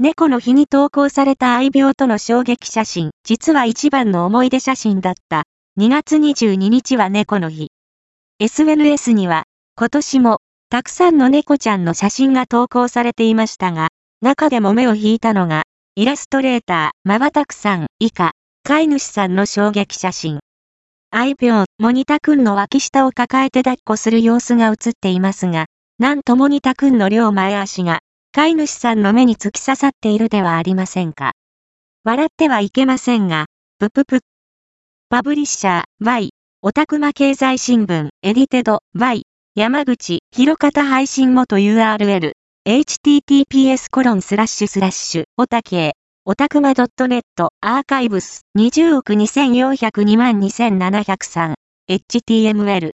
[0.00, 5.42] 猫の日に投稿された愛病との衝撃写真、実は一番の思い出写真だった。
[5.76, 7.72] 2月22日は猫の日。
[8.38, 9.42] SNS には、
[9.76, 10.38] 今年も、
[10.70, 13.88] たくさんの猫ちゃんの写真が投稿されていましたが、
[14.22, 15.64] 中でも目を引いたのが、
[15.96, 18.30] イラストレーター、まばたくさん、以下、
[18.62, 20.38] 飼い主さんの衝撃写真。
[21.10, 25.66] 愛病、モニタくんの脇下を抱えて抱っこする様子が写っていますが、
[25.98, 27.98] なんとモニタくんの両前足が、
[28.38, 31.32] 飼い主さんの目に突き刺さっているではありませんか。
[32.04, 33.46] 笑ってはいけませんが、
[33.80, 34.20] ぷぷぷ。
[35.10, 36.30] パブリッシャー、Y、
[36.62, 39.24] オタクマ経済新聞、エディテド、Y、
[39.56, 42.30] 山口、広方配信元 URL、
[42.64, 45.94] https コロンスラッシュスラッシュ、オタケ。
[46.24, 47.22] オタクマ .net、
[47.60, 51.54] アーカイブス、20億2402万2703、
[51.90, 52.86] html